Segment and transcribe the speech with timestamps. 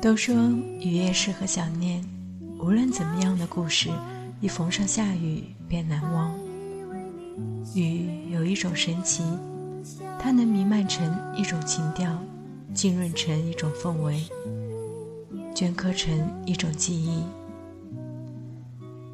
[0.00, 0.32] 都说
[0.80, 2.04] 雨夜适合想念，
[2.60, 3.90] 无论怎么样的故事，
[4.40, 6.38] 一逢上下雨便难忘。
[7.74, 9.24] 雨有一种神奇，
[10.20, 11.04] 它能弥漫成
[11.36, 12.16] 一种情调，
[12.72, 14.22] 浸润成一种氛围，
[15.52, 17.24] 镌刻成一种记忆。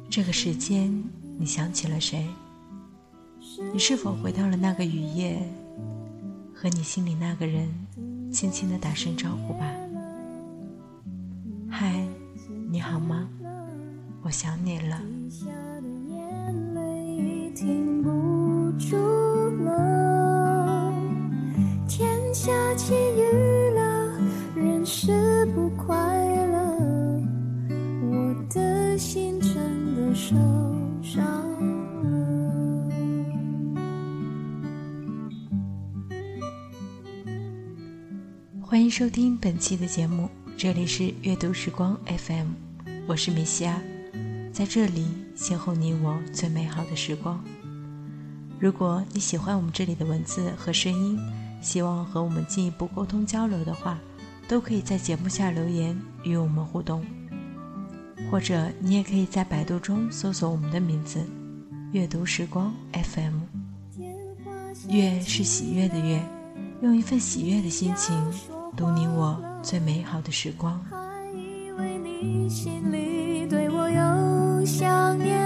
[0.07, 1.03] 这个时间，
[1.39, 2.27] 你想起了谁？
[3.73, 5.41] 你是否回到了那个雨夜，
[6.53, 7.67] 和你心里那个人
[8.31, 9.74] 轻轻的打声招呼吧？
[14.25, 14.99] 我想你了。
[21.87, 23.21] 天下起雨
[23.75, 24.19] 了，
[24.55, 25.95] 人是不快
[26.47, 26.57] 乐，
[28.01, 29.53] 我的心真
[29.95, 30.35] 的受
[31.03, 31.23] 伤
[32.01, 32.89] 了。
[38.59, 40.27] 欢迎收听本期的节目。
[40.57, 42.47] 这里是阅读时光 FM，
[43.07, 43.79] 我是米西亚，
[44.55, 47.43] 在这里邂逅你我最美好的时光。
[48.57, 51.19] 如果你喜欢我们这里的文字和声音，
[51.61, 53.99] 希望和我们进一步沟通交流的话，
[54.47, 57.05] 都可以在节目下留言与我们互动，
[58.31, 61.19] 或者你也可以在百度中搜索我们的名字
[61.91, 63.41] “阅读时光 FM”。
[64.87, 66.25] 月是喜悦的月，
[66.81, 68.15] 用一份喜悦的心情
[68.77, 69.37] 读你我。
[69.61, 70.79] 最美好的时光。
[70.89, 70.97] 还
[71.33, 73.04] 以为你心里
[74.65, 75.44] 想念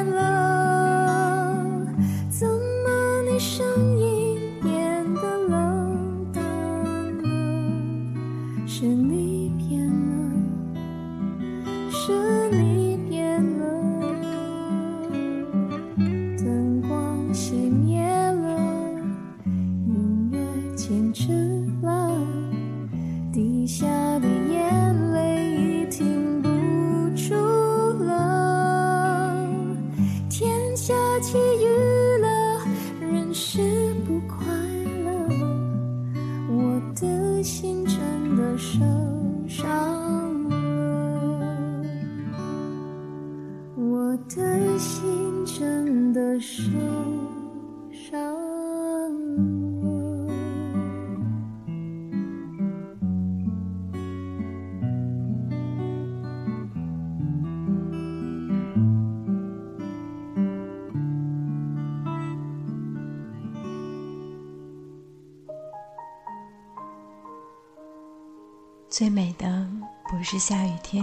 [69.00, 69.66] 最美的
[70.10, 71.02] 不是下雨天，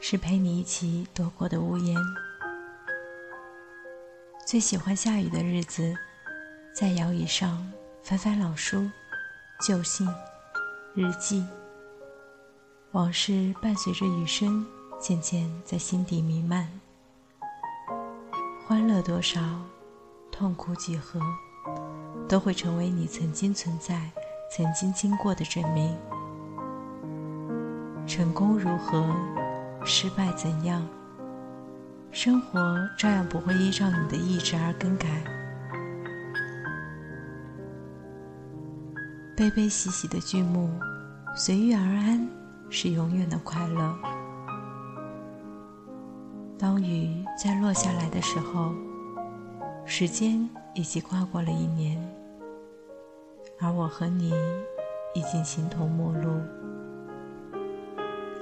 [0.00, 1.94] 是陪你一起躲过的屋檐。
[4.46, 5.94] 最喜欢下雨的日子，
[6.74, 7.70] 在摇椅上
[8.02, 8.90] 翻翻老书、
[9.60, 10.08] 旧信、
[10.94, 11.46] 日记，
[12.92, 14.66] 往事伴随着雨声，
[14.98, 16.66] 渐渐在心底弥漫。
[18.66, 19.38] 欢乐多少，
[20.32, 21.20] 痛苦几何，
[22.26, 24.10] 都会成为你曾经存在、
[24.50, 25.94] 曾经经过的证明。
[28.08, 29.14] 成功如何，
[29.84, 30.82] 失败怎样，
[32.10, 32.58] 生活
[32.96, 35.06] 照样不会依照你的意志而更改。
[39.36, 40.70] 悲悲喜喜的剧目，
[41.36, 42.26] 随遇而安
[42.70, 43.94] 是永远的快乐。
[46.58, 48.72] 当雨在落下来的时候，
[49.84, 52.02] 时间已经跨过了一年，
[53.60, 54.32] 而我和你
[55.14, 56.40] 已经形同陌路。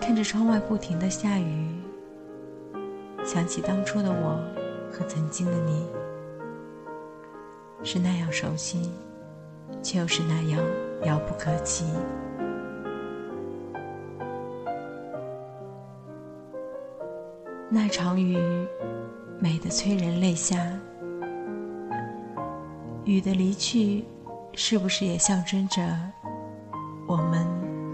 [0.07, 1.67] 看着窗外不停的下雨，
[3.25, 4.41] 想起当初的我
[4.89, 5.85] 和曾经的你，
[7.83, 8.93] 是那样熟悉，
[9.83, 10.65] 却又是那样
[11.03, 11.87] 遥不可及。
[17.69, 18.39] 那场雨，
[19.41, 20.57] 美得催人泪下。
[23.05, 24.05] 雨的离去，
[24.55, 25.83] 是不是也象征着
[27.09, 27.45] 我们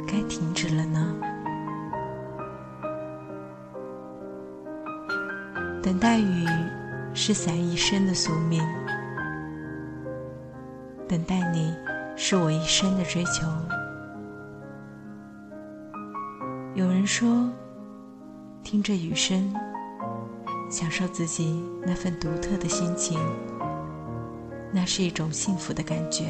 [0.06, 1.11] 该停止了呢？
[5.82, 6.46] 等待雨
[7.12, 8.62] 是伞一生的宿命，
[11.08, 11.74] 等待你
[12.16, 13.48] 是我一生的追求。
[16.76, 17.50] 有人说，
[18.62, 19.52] 听着雨声，
[20.70, 23.18] 享受自己那份独特的心情，
[24.72, 26.26] 那是一种幸福的感觉。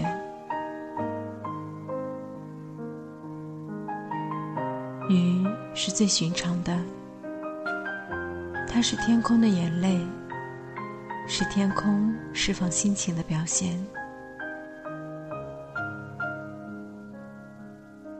[5.11, 6.75] 雨是最寻常的。
[8.83, 10.05] 是天空的眼泪，
[11.29, 13.79] 是天空释放心情的表现。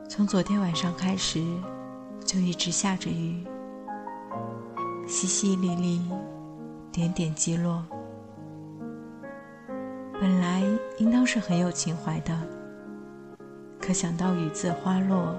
[0.07, 1.43] 从昨天晚上开始，
[2.23, 3.45] 就一直下着雨，
[5.05, 5.99] 淅淅沥沥，
[6.93, 7.83] 点点击落。
[10.13, 10.63] 本来
[10.97, 12.33] 应当是很有情怀的，
[13.81, 15.35] 可想到雨字花落，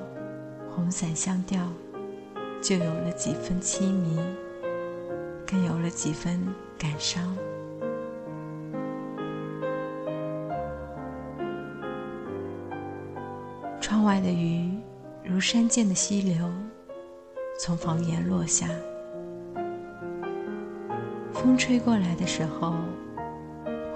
[0.70, 1.66] 红伞相吊，
[2.60, 4.20] 就有了几分凄迷，
[5.46, 6.41] 更有了几分
[6.79, 7.37] 感伤。
[13.81, 14.79] 窗外的雨
[15.23, 16.50] 如山涧的溪流，
[17.58, 18.69] 从房檐落下，
[21.32, 22.75] 风吹过来的时候。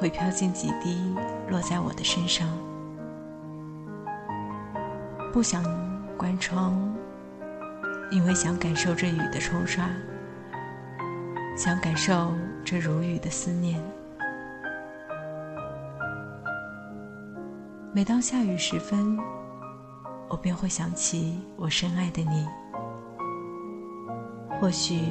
[0.00, 1.12] 会飘进几滴，
[1.48, 2.46] 落在我的身上。
[5.32, 5.60] 不想
[6.16, 6.94] 关窗，
[8.12, 9.90] 因为想感受这雨的冲刷，
[11.58, 12.32] 想感受
[12.64, 13.82] 这如雨的思念。
[17.92, 19.18] 每当下雨时分，
[20.28, 22.46] 我便会想起我深爱的你。
[24.60, 25.02] 或许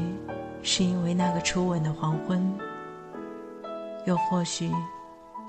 [0.64, 2.58] 是因为那个初吻的黄昏。
[4.06, 4.72] 又或许，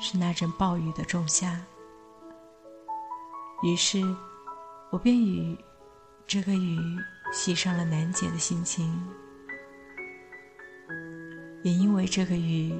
[0.00, 1.60] 是那阵暴雨的仲夏。
[3.62, 4.02] 于是，
[4.90, 5.56] 我便与
[6.26, 6.76] 这个雨
[7.32, 9.00] 系上了难解的心情，
[11.68, 12.74] 也因为这个雨，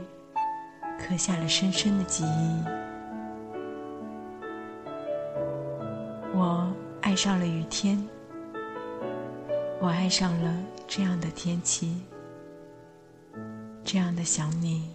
[0.98, 2.64] 刻下了深深的记忆。
[6.34, 8.02] 我爱上了雨天，
[9.78, 10.56] 我爱上了
[10.86, 12.02] 这样的天气，
[13.84, 14.90] 这样的想你。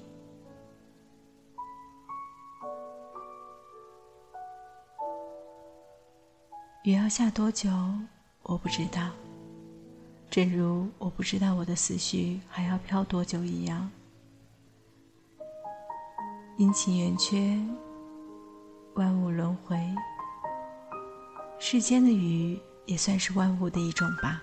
[6.83, 7.69] 雨要下多久，
[8.41, 9.11] 我不知道。
[10.33, 13.87] 正如我不知道我的思绪还要飘多久一样。
[16.57, 17.55] 阴晴圆缺，
[18.95, 19.79] 万物轮回。
[21.59, 24.41] 世间的雨也算是万物的一种吧。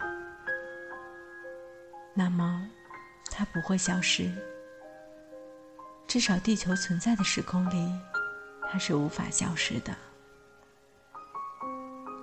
[2.15, 2.65] 那么，
[3.25, 4.33] 它不会消失。
[6.07, 7.93] 至少地球存在的时空里，
[8.71, 9.93] 它是无法消失的。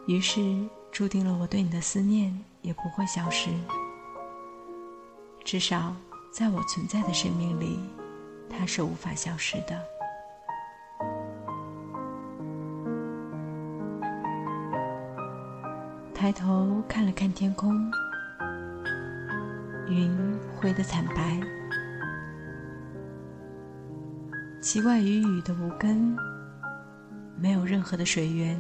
[0.08, 0.40] 于是，
[0.98, 3.52] 注定了我对你的思念也不会消失。
[5.46, 5.96] 至少，
[6.32, 7.80] 在我存在的生命里，
[8.50, 9.80] 它是无法消失的。
[16.16, 17.76] 抬头看了看天空，
[19.88, 21.40] 云灰的惨白。
[24.60, 26.18] 奇怪于雨的无根，
[27.40, 28.60] 没有任何的水源。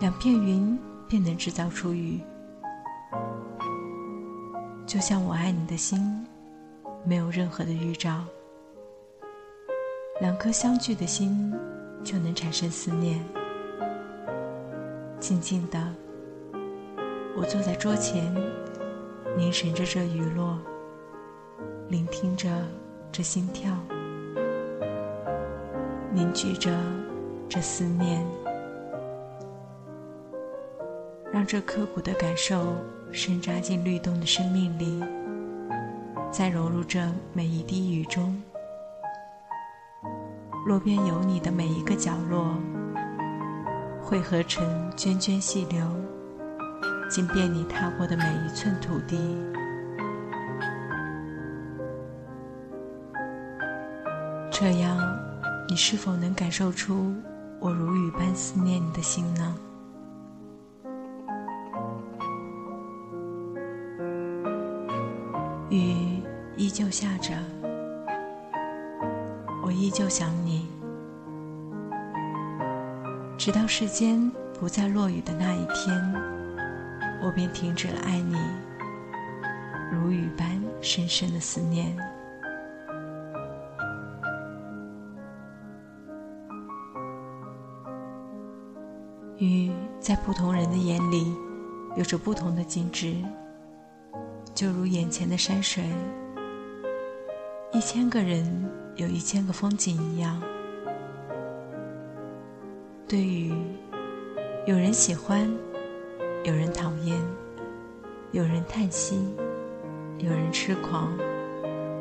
[0.00, 2.20] 两片云便能制造出雨，
[4.86, 6.26] 就像我爱你的心，
[7.02, 8.22] 没有任何的预兆。
[10.20, 11.54] 两颗相聚的心
[12.04, 13.24] 就能产生思念。
[15.18, 15.78] 静静的，
[17.36, 18.34] 我坐在桌前，
[19.36, 20.58] 凝神着这雨落，
[21.88, 22.48] 聆听着
[23.10, 23.72] 这心跳，
[26.12, 26.70] 凝聚着
[27.48, 28.26] 这思念。
[31.38, 32.74] 让这刻骨的感受
[33.12, 35.00] 深扎进律动的生命里，
[36.32, 36.98] 再融入这
[37.32, 38.42] 每一滴雨中。
[40.66, 42.56] 路边有你的每一个角落，
[44.02, 45.80] 汇合成涓涓细流，
[47.08, 49.16] 经遍你踏过的每一寸土地。
[54.50, 54.98] 这样，
[55.68, 57.14] 你是否能感受出
[57.60, 59.56] 我如雨般思念你的心呢？
[70.08, 70.66] 我想你，
[73.36, 76.14] 直到世间不再落雨的那一天，
[77.22, 78.38] 我便停止了爱你，
[79.92, 80.48] 如雨般
[80.80, 81.94] 深深的思念。
[89.36, 91.36] 雨在不同人的眼里，
[91.96, 93.14] 有着不同的景致。
[94.54, 95.84] 就如眼前的山水，
[97.70, 98.44] 一千个人
[98.96, 100.40] 有一千个风景一样。
[103.06, 103.52] 对于
[104.66, 105.46] 有人喜欢，
[106.44, 107.16] 有人讨厌，
[108.32, 109.22] 有人叹息，
[110.18, 111.16] 有人痴狂，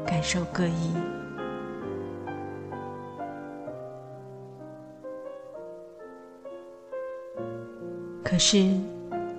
[0.06, 0.94] 感受各异。
[8.24, 8.74] 可是，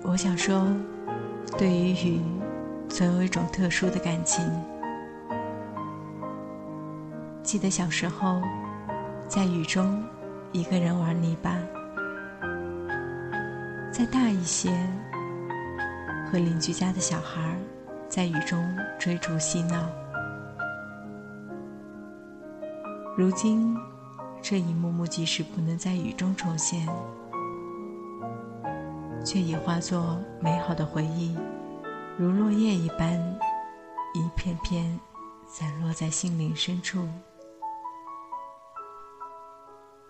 [0.03, 0.67] 我想说，
[1.57, 2.21] 对于雨。
[2.87, 4.43] 总有一种特殊的感情。
[7.49, 8.43] 记得小时候，
[9.27, 10.03] 在雨中
[10.51, 11.49] 一个人玩泥巴；
[13.91, 14.69] 再大一些，
[16.27, 17.57] 和邻居家的小孩
[18.07, 18.63] 在雨中
[18.99, 19.89] 追逐嬉闹。
[23.17, 23.75] 如今，
[24.43, 26.87] 这一幕幕即使不能在雨中重现，
[29.25, 31.35] 却已化作美好的回忆，
[32.15, 33.19] 如落叶一般，
[34.13, 34.99] 一片片
[35.47, 37.07] 散落在心灵深处，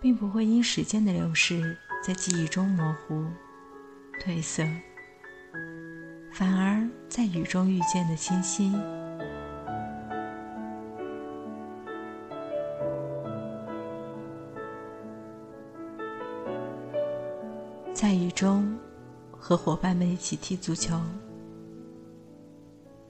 [0.00, 3.24] 并不会因时间的流逝在记忆中模糊、
[4.22, 4.64] 褪色。
[6.32, 8.72] 反而在雨中遇见的清晰，
[17.92, 18.78] 在雨中
[19.30, 20.98] 和伙伴们一起踢足球，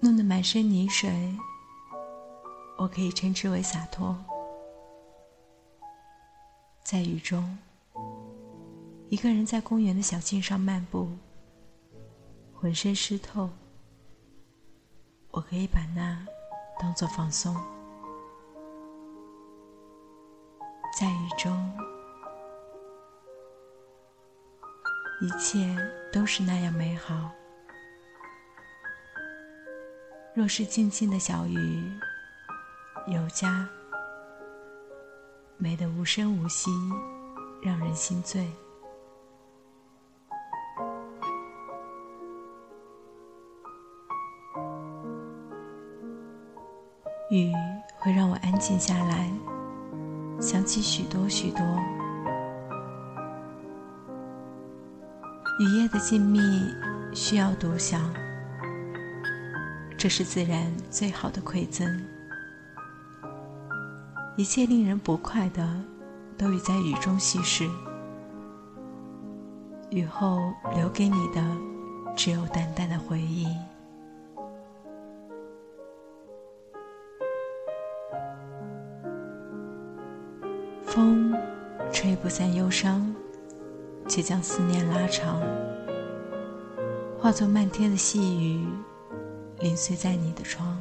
[0.01, 1.09] 弄得满身泥水，
[2.77, 4.19] 我可以称之为洒脱。
[6.91, 7.57] 在雨中，
[9.11, 11.09] 一个人在公园的小径上漫步。
[12.53, 13.49] 浑身湿透，
[15.31, 16.27] 我可以把那
[16.81, 17.55] 当做放松。
[20.99, 21.73] 在雨中，
[25.21, 25.77] 一切
[26.13, 27.31] 都是那样美好。
[30.35, 31.89] 若是静静的小雨，
[33.07, 33.69] 有家，
[35.63, 36.71] 美得无声无息，
[37.63, 38.51] 让人心醉。
[47.31, 47.53] 雨
[47.99, 49.31] 会让我安静下来，
[50.41, 51.61] 想起许多许多。
[55.61, 58.11] 雨夜的静谧需要独享，
[59.99, 62.03] 这是自然最好的馈赠。
[64.41, 65.69] 一切令人不快的，
[66.39, 67.69] 都已在雨中稀释。
[69.91, 70.41] 雨后
[70.75, 71.45] 留给你的，
[72.17, 73.47] 只有淡淡的回忆。
[80.87, 81.35] 风
[81.93, 83.15] 吹不散忧伤，
[84.09, 85.39] 却将思念拉长，
[87.19, 88.67] 化作漫天的细雨，
[89.59, 90.81] 零碎在你的窗。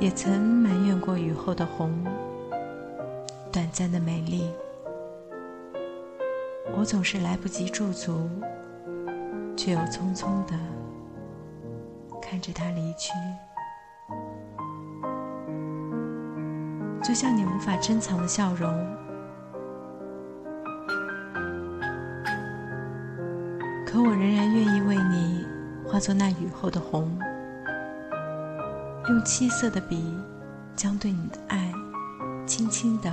[0.00, 2.04] 也曾埋怨过雨后的红，
[3.50, 4.50] 短暂的美丽，
[6.76, 8.28] 我总是来不及驻足，
[9.56, 10.52] 却又匆匆的
[12.20, 13.12] 看着它离去。
[17.02, 18.68] 就像你无法珍藏的笑容，
[23.86, 25.46] 可我仍然愿意为你
[25.86, 27.16] 化作那雨后的红，
[29.06, 30.02] 用七色的笔，
[30.74, 31.70] 将对你的爱
[32.46, 33.12] 轻轻地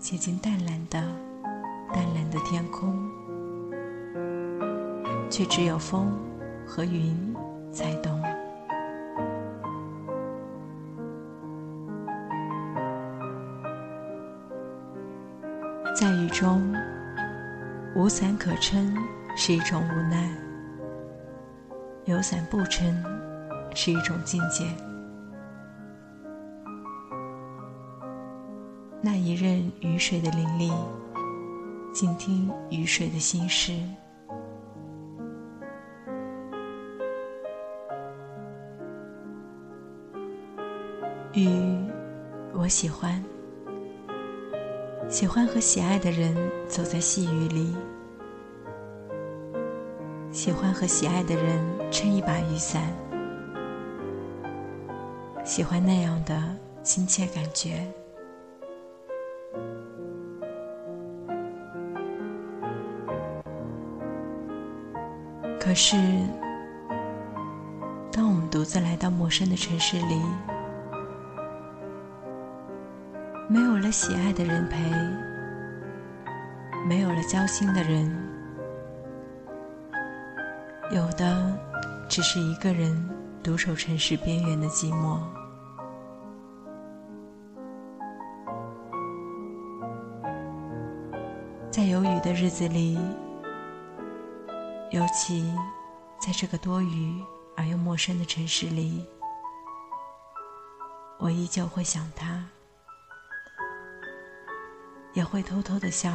[0.00, 1.00] 写进淡蓝的、
[1.92, 2.92] 淡蓝的天空，
[5.30, 6.12] 却只有风
[6.66, 7.32] 和云
[7.72, 8.20] 才懂。
[15.94, 16.74] 在雨中，
[17.94, 18.96] 无伞可撑
[19.36, 20.28] 是一种无奈；
[22.04, 22.92] 有伞不撑
[23.76, 24.66] 是一种境界。
[29.04, 30.72] 那一任雨水的淋漓，
[31.92, 33.74] 静听雨水的心事。
[41.34, 41.46] 雨，
[42.54, 43.22] 我喜欢。
[45.06, 46.34] 喜欢和喜爱的人
[46.66, 47.76] 走在细雨里，
[50.30, 52.82] 喜欢和喜爱的人撑一把雨伞，
[55.44, 57.86] 喜欢那样的亲切感觉。
[65.64, 65.96] 可是，
[68.12, 70.20] 当我们独自来到陌生的城市里，
[73.48, 74.78] 没有了喜爱的人陪，
[76.86, 78.14] 没有了交心的人，
[80.92, 81.58] 有的
[82.10, 82.94] 只是一个人
[83.42, 85.18] 独守城市边缘的寂寞。
[91.70, 92.98] 在有雨的日子里，
[94.94, 95.52] 尤其
[96.20, 97.20] 在这个多雨
[97.56, 99.04] 而又陌生的城市里，
[101.18, 102.46] 我依旧会想他。
[105.12, 106.12] 也会偷偷的笑，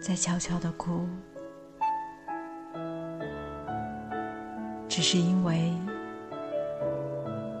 [0.00, 1.08] 再悄悄的哭，
[4.88, 5.76] 只是因为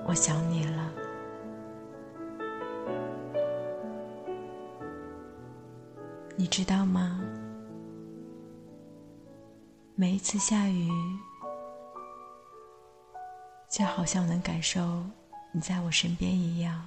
[0.06, 0.92] 我想你了。
[6.36, 7.20] 你知道吗？
[9.98, 10.90] 每一次下雨，
[13.70, 15.02] 就好像能感受
[15.52, 16.86] 你在我身边一样。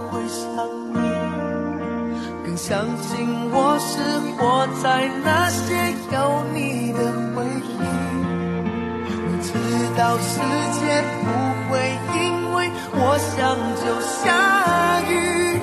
[2.71, 3.99] 相信我是
[4.37, 5.75] 活在那些
[6.13, 6.17] 有
[6.53, 6.99] 你的
[7.35, 7.69] 回忆。
[9.03, 9.51] 明知
[9.97, 10.39] 道世
[10.79, 11.27] 界不
[11.67, 11.75] 会
[12.15, 12.21] 因
[12.53, 13.35] 为我想
[13.75, 13.83] 就
[14.23, 14.23] 下
[15.01, 15.59] 雨，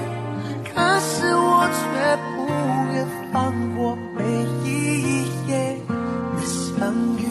[0.67, 1.81] 可是我却
[2.37, 2.45] 不
[2.93, 2.95] 愿
[3.33, 4.21] 放过每
[4.69, 4.69] 一
[5.49, 7.25] 夜的相遇。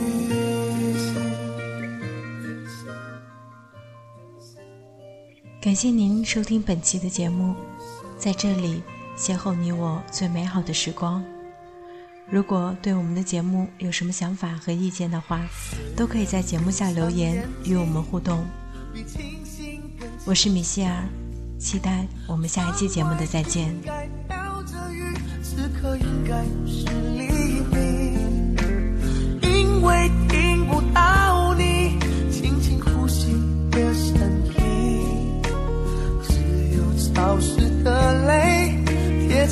[5.61, 7.53] 感谢您收听本期的节目，
[8.17, 8.81] 在这里
[9.17, 11.23] 邂逅你我最美好的时光。
[12.29, 15.41] 如果对我们的节目有什么想法和意见的话，
[15.95, 18.45] 都可以在节目下留言与我们互动。
[20.23, 21.03] 我是米歇尔，
[21.57, 23.75] 期待我们下一期节目的再见。
[29.41, 30.11] 因为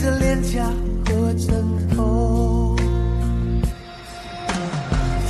[0.02, 0.66] 着脸颊
[1.06, 1.48] 和枕
[1.96, 2.76] 头。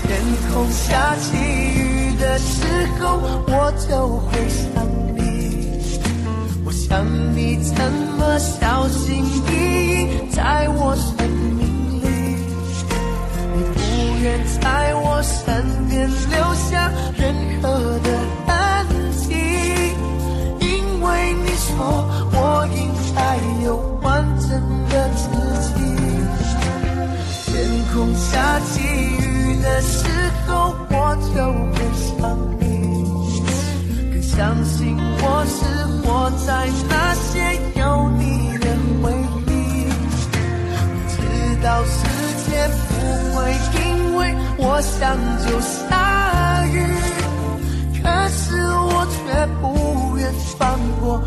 [0.01, 0.19] 天
[0.51, 2.63] 空下起雨的时
[2.99, 5.19] 候，我就会想你。
[6.65, 7.75] 我想你怎
[8.17, 11.62] 么小心翼翼在我生命
[12.01, 12.06] 里，
[13.54, 13.78] 你不
[14.23, 14.25] 愿
[14.62, 15.43] 在我身
[15.88, 17.23] 边留下任
[17.62, 17.63] 何
[28.36, 30.04] 下起雨的时
[30.45, 31.39] 候，我就
[31.71, 32.28] 会想
[32.60, 32.63] 你，
[34.12, 35.58] 更相信我是
[36.04, 38.67] 活在那些有你的
[39.02, 39.04] 回
[39.48, 39.88] 忆。
[41.08, 41.15] 知
[41.63, 41.95] 道世
[42.45, 42.52] 界
[42.89, 42.91] 不
[43.38, 43.80] 会因
[44.17, 45.15] 为我想
[45.48, 46.76] 就下雨，
[48.04, 49.63] 可是我却不
[50.17, 51.24] 愿放过